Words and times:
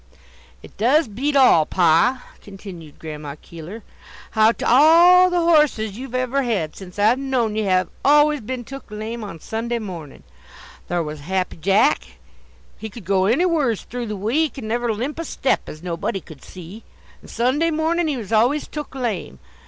"It 0.63 0.75
does 0.77 1.07
beat 1.07 1.35
all, 1.35 1.67
pa," 1.67 2.25
continued 2.41 2.97
Grandma 2.97 3.35
Keeler, 3.39 3.83
"how 4.31 4.51
't 4.51 4.65
all 4.65 5.29
the 5.29 5.37
horses 5.41 5.95
you've 5.95 6.15
ever 6.15 6.41
had 6.41 6.75
since 6.75 6.97
I've 6.97 7.19
known 7.19 7.55
ye 7.55 7.65
have 7.65 7.87
always 8.03 8.41
been 8.41 8.63
took 8.63 8.89
lame 8.89 9.21
Sunday 9.39 9.77
mornin'. 9.77 10.23
Thar' 10.87 11.03
was 11.03 11.19
'Happy 11.19 11.57
Jack,' 11.57 12.17
he 12.79 12.89
could 12.89 13.05
go 13.05 13.25
anywhers 13.27 13.83
through 13.83 14.07
the 14.07 14.15
week, 14.17 14.57
and 14.57 14.67
never 14.67 14.91
limp 14.91 15.19
a 15.19 15.23
step, 15.23 15.69
as 15.69 15.83
nobody 15.83 16.19
could 16.19 16.41
see, 16.43 16.83
and 17.21 17.29
Sunday 17.29 17.69
mornin' 17.69 18.07
he 18.07 18.17
was 18.17 18.31
always 18.33 18.65
took 18.67 18.95
lame! 18.95 19.37